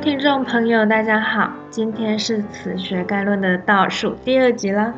[0.00, 4.94] 听众朋友，大家好，今天是词学概论的倒数第二集啦。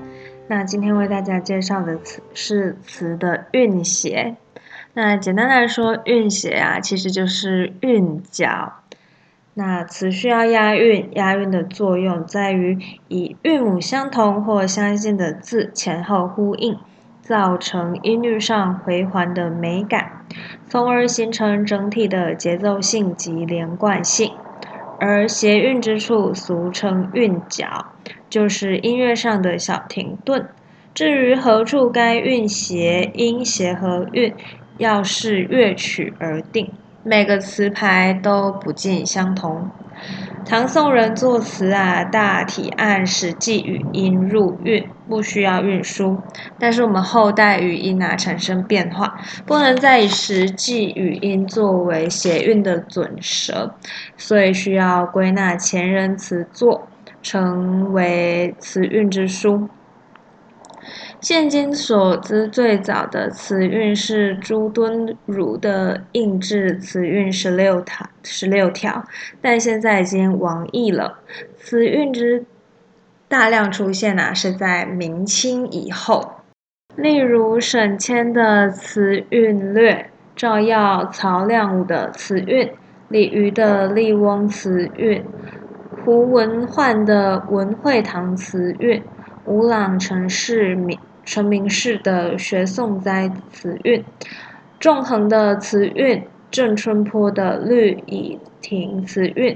[0.46, 4.36] 那今天为大家介绍的词是词的韵谐。
[4.92, 8.74] 那简单来说，韵谐啊，其实就是韵脚。
[9.54, 16.76] 那词需要押韵，押韵的作用在于以韵母相同或相近的字前后呼应，
[17.22, 20.26] 造成音律上回环的美感，
[20.68, 24.32] 从而形成整体的节奏性及连贯性。
[25.00, 27.86] 而谐韵之处，俗称韵脚，
[28.28, 30.46] 就是音乐上的小停顿。
[30.92, 34.34] 至于何处该韵谐，音谐和韵，
[34.76, 36.70] 要视乐曲而定。
[37.02, 39.70] 每个词牌都不尽相同。
[40.44, 46.22] 唐宋人作词啊，大体按实际语音入韵，不需要运输。
[46.58, 49.14] 但是我们后代语音啊产生变化，
[49.46, 53.70] 不能再以实际语音作为谐韵的准绳，
[54.16, 56.90] 所以需要归纳前人词作，
[57.22, 59.68] 成为词韵之书。
[61.20, 69.04] 现今所知最早的词韵是朱敦儒的印制词韵十六条，十六条，
[69.42, 71.18] 但现在已经亡佚了。
[71.58, 72.46] 词韵之
[73.28, 76.36] 大量出现啊，是在明清以后。
[76.96, 79.92] 例如沈谦的《词韵略》，
[80.34, 82.70] 赵耀、曹亮武的词韵，
[83.08, 85.22] 李渔的《笠翁词韵》，
[86.02, 88.98] 胡文焕的《文会堂词韵》，
[89.44, 90.98] 吴朗陈世敏。
[91.30, 94.00] 陈明士的《学宋斋词韵》，
[94.80, 99.54] 纵横的词韵，郑春坡的《绿蚁亭词韵》，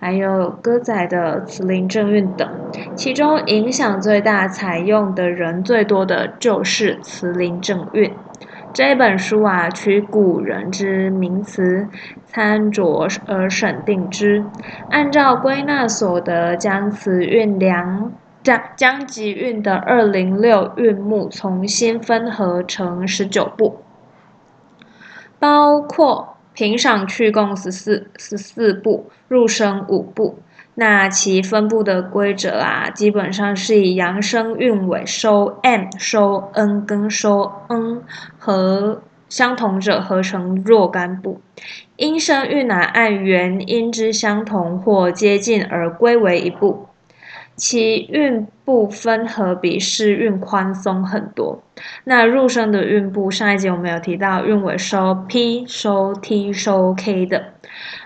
[0.00, 2.48] 还有歌仔的《词林正韵》等，
[2.94, 8.08] 其中影响最大、采用的人最多的就是《词林正韵》
[8.72, 11.86] 这本书啊，取古人之名词
[12.24, 14.42] 参酌而审定之，
[14.88, 18.10] 按照归纳所得，将词韵量。
[18.42, 23.78] 将将集韵的二零六韵目重新分合成十九部，
[25.38, 30.38] 包括平赏去共十四十四部，入声五部。
[30.74, 38.02] 那其分布的规则啊，基本上是以阳声韵尾收 m 收 n 跟收 n
[38.38, 41.42] 和相同者合成若干部，
[41.96, 46.86] 阴声韵啊按元音之相同或接近而归为一部。
[47.56, 51.62] 其韵部分合比诗韵宽松很多。
[52.04, 57.44] 那入声的韵部，上一节我们有提到韵尾收 p、收 t、收 k 的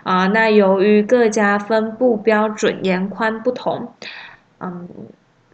[0.02, 0.26] 啊。
[0.28, 3.92] 那由于各家分布标准严宽不同，
[4.58, 4.88] 嗯，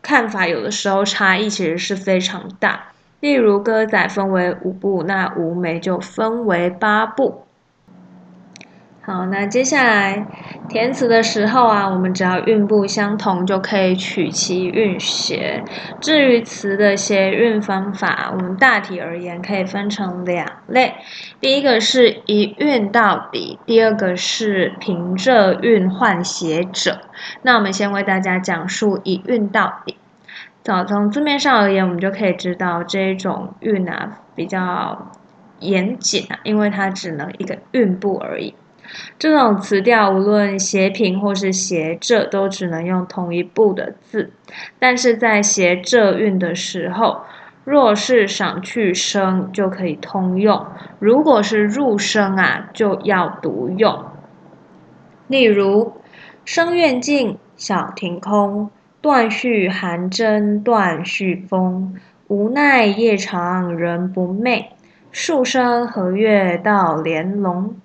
[0.01, 2.93] 看法有的时候差异其实是非常大。
[3.21, 7.45] 例如歌仔分为五部，那五梅就分为八部。
[9.05, 10.25] 好，那接下来
[10.69, 15.65] 填词的时候啊，我们只要韵部相同就可以取其韵谐。
[16.01, 20.95] 至于词的谐韵方法，我们大体而言可以分成两类，
[21.41, 27.01] 第一个是一韵到底，第二个是平仄韵换谐者。
[27.43, 29.97] 那我们先为大家讲述一韵到底。
[30.62, 35.11] 早从字面上而言，我们就可以知道这种韵啊比较
[35.59, 38.55] 严谨啊，因为它只能一个韵部而已。
[39.19, 44.33] 这种词调无论斜平或是斜仄，都只能用同一部的字。
[44.79, 47.23] 但是在斜仄韵的时候，
[47.65, 50.67] 若是赏去声就可以通用；
[50.99, 54.05] 如果是入声啊，就要独用。
[55.29, 55.93] 例如
[56.45, 58.71] “声院静，小庭空，
[59.01, 61.95] 断续寒针断续风。
[62.27, 64.65] 无奈夜长人不寐，
[65.11, 67.77] 数声和月到连笼。”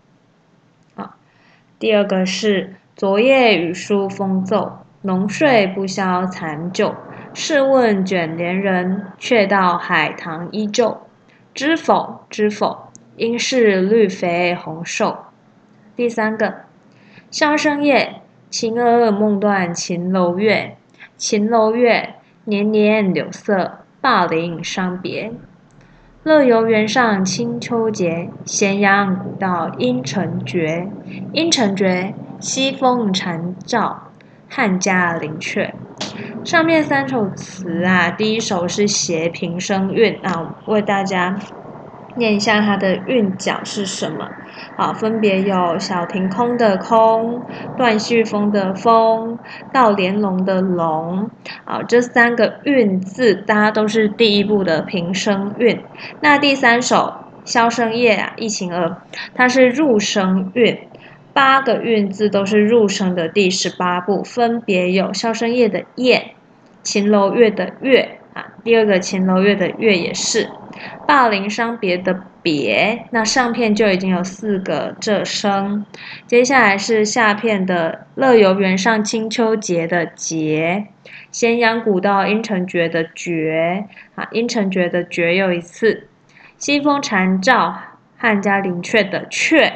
[1.80, 6.96] 第二个是昨夜雨疏风骤，浓睡不消残酒。
[7.36, 10.98] 试问卷帘人，却道海棠依旧。
[11.54, 12.26] 知否？
[12.32, 12.90] 知否？
[13.18, 15.18] 应是绿肥红瘦。
[15.96, 16.62] 第三个，
[17.30, 20.78] 箫声夜，秦娥梦断秦楼月。
[21.16, 22.16] 秦楼月，
[22.46, 25.32] 年年柳色，灞陵伤别。
[26.28, 30.86] 乐游原上清秋节，咸阳古道阴沉绝。
[31.32, 34.12] 阴沉绝，西风残照，
[34.50, 35.72] 汉家陵阙。
[36.44, 41.40] 上面三首词啊，第一首是斜平声韵啊，为大家。
[42.18, 44.30] 念一下它的韵脚是什么？
[44.76, 47.42] 好，分别有小庭空的空、
[47.78, 49.40] 断续风的风、
[49.72, 51.30] 到连龙的龙。
[51.64, 55.80] 好，这三个韵字，大家都是第一步的平声韵。
[56.22, 57.14] 那第三首
[57.50, 58.88] 《箫声夜》啊，《忆秦娥》，
[59.34, 60.78] 它是入声韵，
[61.34, 66.36] 八个韵字都是入声的第十八步，分别有萧声夜的夜、
[66.84, 70.48] 秦楼月的月啊，第二个秦楼月的月也是，
[71.08, 75.84] 霸陵伤别的别，那上片就已经有四个这声，
[76.28, 80.86] 接下来是下片的乐游原上清秋节的节，
[81.32, 86.08] 咸阳古道阴沉绝的绝啊，阴沉绝的绝又一次，
[86.60, 87.76] 西风残照
[88.18, 89.72] 汉家陵阙的阙。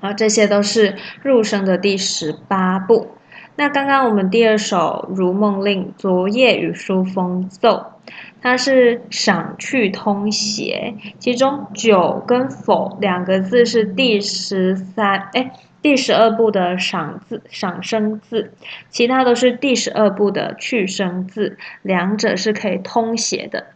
[0.00, 3.10] 啊，这些都是入声的第十八部。
[3.60, 7.84] 那刚刚我们第二首《如梦令》，昨夜雨疏风骤，
[8.40, 15.52] 它是赏去通谐，其中九跟否两个字是第十三哎
[15.82, 18.54] 第十二部的赏字赏声字，
[18.88, 23.66] 其他都是第十二部的去声字，两者是可以通谐的。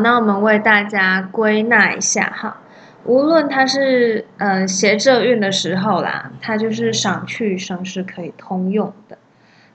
[0.00, 2.58] 那我们为大家归纳一下哈。
[3.08, 9.16] 无论它是呃谐仄韵的时候啦，它就是赏去声是可以通用的。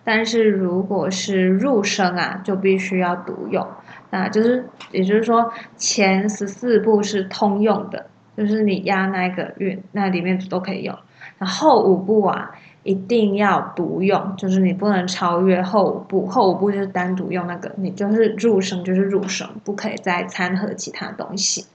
[0.04, 3.66] 但是如果是入声啊，就必须要独用。
[4.12, 8.06] 那就是也就是说，前十四步是通用的，
[8.38, 10.96] 就是你压那个韵，那里面都可以用。
[11.40, 12.52] 那后五步啊，
[12.84, 21.66] 一定要独用，就是你不能超越后五步，后五步就是单独用那个，你就是入声就是入声，不可以再掺和其他东西。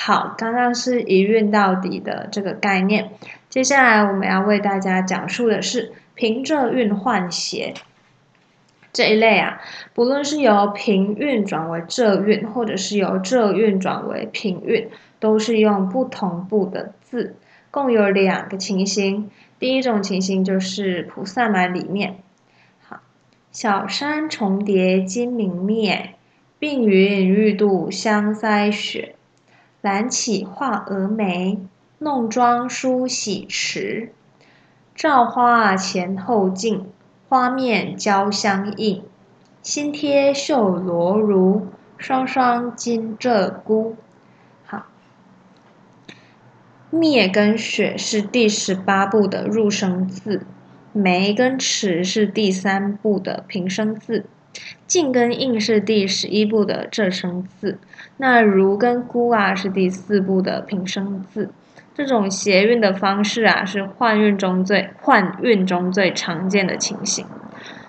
[0.00, 3.10] 好，刚刚是一韵到底的这个概念。
[3.48, 7.74] 接下来我们要为大家讲述的是平仄韵换谐
[8.92, 9.60] 这一类啊。
[9.94, 17.34] 不论是由平韵转为仄韵，或者是由仄韵转为平韵，都是用不同部的字。
[17.72, 19.28] 共有两个情形。
[19.58, 22.18] 第一种情形就是《菩萨蛮》里面，
[22.80, 23.00] 好，
[23.50, 26.14] 小山重叠金明灭，
[26.60, 29.16] 鬓云欲度香腮雪。
[29.80, 31.58] 懒起画蛾眉，
[31.98, 34.12] 弄妆梳洗迟。
[34.94, 36.86] 照花前后镜，
[37.28, 39.04] 花面交相映。
[39.62, 41.62] 新贴绣罗襦，
[41.96, 43.94] 双双金鹧鸪。
[44.64, 44.86] 好，
[46.90, 50.46] 灭跟雪是第十八部的入声字，
[50.92, 54.24] 眉跟齿是第三部的平声字。
[54.86, 57.78] 静跟应是第十一部的仄声字，
[58.16, 61.50] 那如跟孤啊是第四部的平声字。
[61.94, 67.26] 这种谐韵的方式啊，是换韵中最换韵中最常见的情形。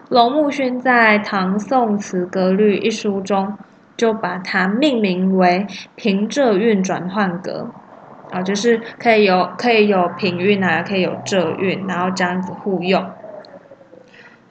[0.10, 3.56] 龙木勋在《唐宋词格律》一书中，
[3.96, 7.70] 就把它命名为平仄韵转换格，
[8.32, 13.06] 啊，就是可以有可以有平韵啊，可以有仄韵，然后这样子互用。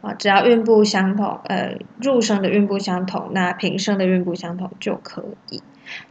[0.00, 5.62] 啊，只要韵部相同，呃，入声的韵部相同，那平声的韵部相同就可以。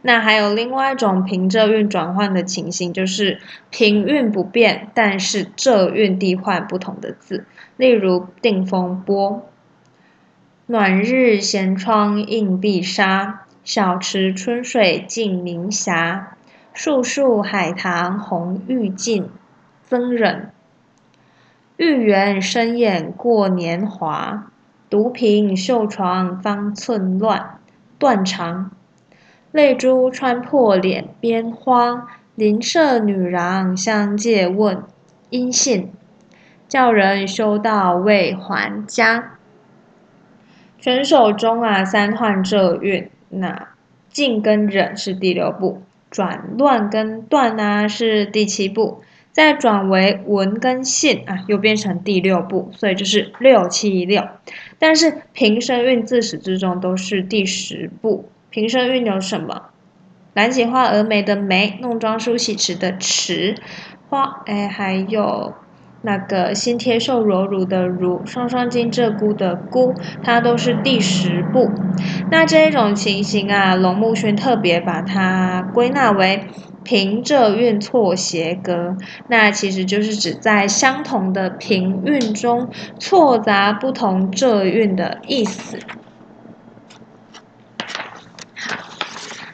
[0.02, 3.40] 那还有另外一种平仄韵转换的情形，就是
[3.70, 7.46] 平韵不变，但是仄韵替换不同的字。
[7.76, 9.48] 例如“定风波
[10.66, 16.36] ”，“暖日闲窗映碧纱，小池春水静明霞，
[16.74, 19.30] 树树海棠红欲尽，
[19.84, 20.50] 增忍。”
[21.78, 24.50] 玉园深掩过年华，
[24.90, 27.58] 独凭绣床方寸乱。
[28.00, 28.72] 断肠，
[29.52, 34.82] 泪珠穿破脸边花，邻舍女郎相借问，
[35.30, 35.92] 音信，
[36.68, 39.38] 叫人修道未还家。
[40.80, 43.68] 全手中啊，三换这韵，那
[44.10, 49.02] 静跟忍是第六步，转乱跟断啊是第七步。
[49.38, 54.26] 再转为文跟信啊，又变成第六步，所以就是六七六。
[54.80, 58.28] 但是平声韵自始至终都是第十步。
[58.50, 59.66] 平声韵有什么？
[60.34, 63.54] 蓝起画蛾眉的眉，弄妆梳洗池的池，
[64.08, 65.54] 花哎，还有
[66.02, 71.70] 那个新贴绣罗襦的襦，双双金鹧鸪的鸪，它都是第十步。
[72.32, 76.44] 那这一种情形啊，龙木轩特别把它归纳为。
[76.84, 85.78] 平仄韵错谐格，那其实就是指在相同的平韵中错杂不同仄韵的意思。
[88.56, 88.76] 好，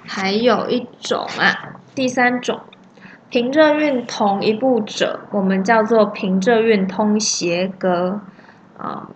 [0.07, 2.61] 还有一种啊，第三种，
[3.31, 8.21] 平仄韵同一部者，我们叫做平仄韵通谐格
[8.79, 9.09] 啊。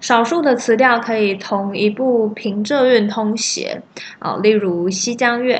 [0.00, 3.82] 少数的词调可以同一部平仄韵通谐
[4.20, 5.58] 啊，例如《西江月》。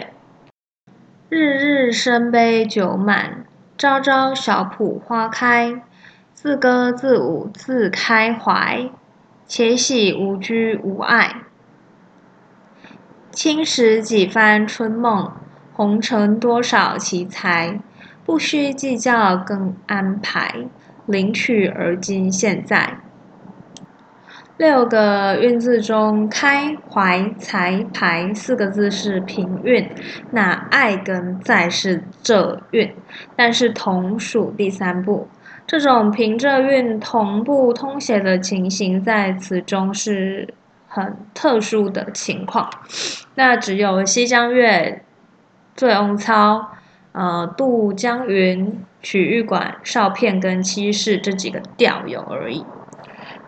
[1.29, 3.45] 日日生杯酒满，
[3.77, 5.83] 朝朝小圃花开。
[6.33, 8.89] 自歌自舞自开怀，
[9.45, 11.43] 且喜无拘无碍。
[13.33, 15.33] 轻识几番春梦，
[15.73, 17.81] 红尘多少奇才。
[18.25, 20.69] 不需计较更安排，
[21.07, 23.01] 领取而今现在。
[24.59, 29.87] 六个韵字中，开、怀、才、排四个字是平韵，
[30.31, 32.91] 那爱跟在是仄韵，
[33.37, 35.29] 但是同属第三部。
[35.67, 40.49] 这种平仄韵同步通写的情形，在词中是
[40.87, 42.71] 很特殊的情况。
[43.35, 44.69] 那只有《西江月》
[45.75, 46.59] 《醉翁操》
[47.13, 48.67] 呃《渡江云》
[49.03, 52.65] 《曲玉馆》《少片》跟《七事》这几个调有而已。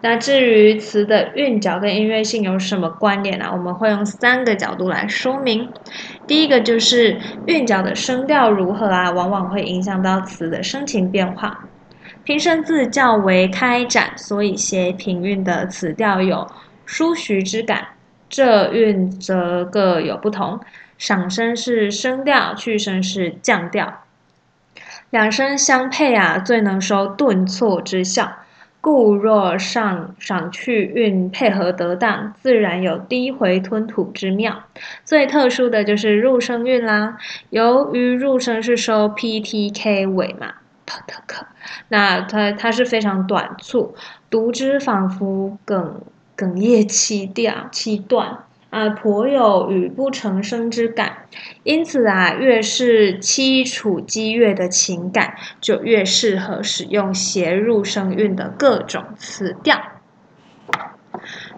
[0.00, 3.50] 那至于词的韵脚跟音乐性有什么关联呢？
[3.52, 5.68] 我们会用三个角度来说明。
[6.26, 11.66] 第一个就是韵脚的声调如何啊，往往会影响到词的声情变化。
[12.22, 16.46] 平声字较为开展，所以写平韵的词调有
[16.86, 17.88] 舒徐之感。
[18.30, 20.60] 仄韵则各有不同，
[20.98, 24.04] 上声是升调，去声是降调，
[25.10, 28.30] 两声相配啊，最能收顿挫之效。
[28.80, 34.64] 故若上上去运配合得当，自然有低回吞吐之妙。
[35.04, 37.18] 最特殊的就是入声韵啦。
[37.50, 40.54] 由于入声是收 p t k 尾嘛
[40.86, 41.44] ，p t k，
[41.88, 43.94] 那它它是非常短促，
[44.30, 45.84] 读之仿佛哽
[46.36, 48.38] 哽咽七调七段。
[48.70, 51.26] 啊，颇有语不成声之感，
[51.64, 59.97] 因此啊，越是凄楚激越的情感，就越适合使用谐入声韵的各种词调。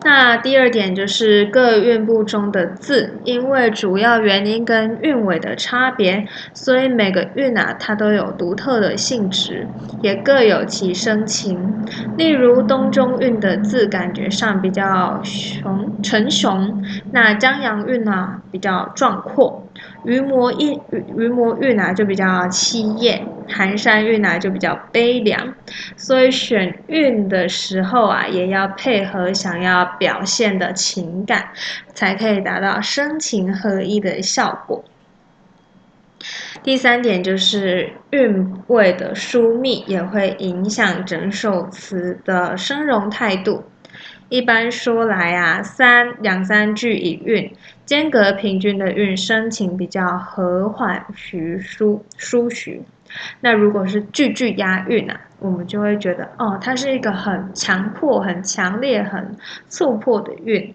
[0.03, 11.85] 那第二点就是各韵部中的字，因为主要元音跟韵尾的差别，所以每个韵啊，它都有独特的性质，也各有其声情。
[12.17, 19.70] 例如东中韵的字，感觉上比较雄沉雄，那江阳韵呢比较壮阔。
[20.05, 20.81] 余魔韵
[21.17, 25.55] 余魔韵啊就比较凄艳，寒山韵啊就比较悲凉，
[25.97, 31.51] 所以选韵的时候啊，也要配合想要表现的情感，
[31.95, 34.85] 才可以达到声情合一的效果。
[36.63, 43.65] 第三点就是韵味的疏密，也会影响整首词的声容态度。
[44.31, 47.53] 一般说来啊，三两三句一韵，
[47.85, 52.81] 间隔平均的韵，声情比较和缓、徐舒、舒徐。
[53.41, 59.37] 那如果是句句押韵啊，我们就会觉得哦，它是一个很强迫、很强烈、很
[59.69, 60.73] 促迫的韵。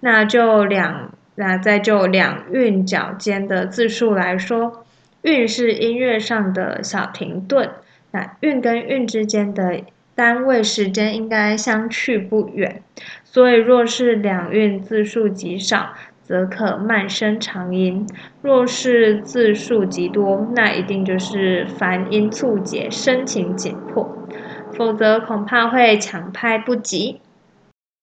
[0.00, 4.84] 那就两，那再就两韵脚间的字数来说，
[5.22, 7.70] 韵是音乐上的小停顿，
[8.10, 9.82] 那韵跟韵之间的。
[10.18, 12.82] 单位时间应该相去不远，
[13.22, 15.90] 所以若是两韵字数极少，
[16.24, 18.04] 则可慢声长音；
[18.42, 24.12] 若是字数极多，那一定就是繁音促节，声情紧迫，
[24.72, 27.20] 否则恐怕会强拍不及。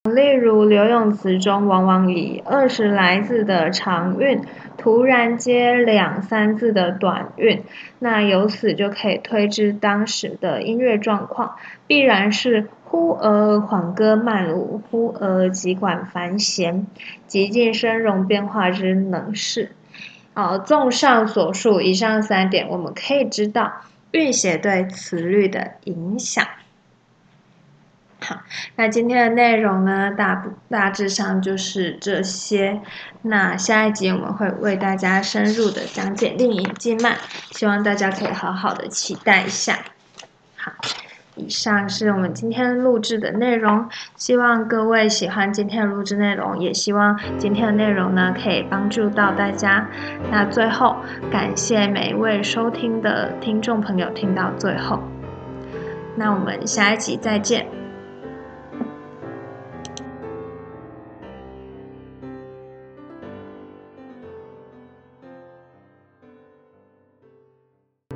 [0.09, 4.39] 例如刘永词中，往往以二十来字的长韵，
[4.85, 7.63] 突然接两三字的短韵，
[7.97, 11.55] 那由此就可以推知当时的音乐状况，
[11.87, 16.85] 必然是忽而缓歌慢舞，忽而急管繁弦，
[17.25, 19.71] 极尽声容变化之能事。
[20.35, 23.73] 哦，综上所述，以上三点，我们可以知道
[24.11, 26.45] 韵写对词律的影响。
[28.21, 28.37] 好，
[28.75, 32.81] 那今天的内容呢，大大致上就是这些。
[33.21, 37.13] 那下一集我们会为大家深入的讲解《令尹记慢》，
[37.51, 39.77] 希望大家可以好好的期待一下。
[40.55, 40.71] 好，
[41.35, 49.87] 以上是我们今天录制的内容，希望各位喜欢今天的录制内容，也希望今天的内容呢可以帮助到大家。
[50.31, 50.95] 那最后，
[51.29, 55.03] 感谢每一位收听的听众朋友听到最后。
[56.15, 57.84] 那我们下一集再见。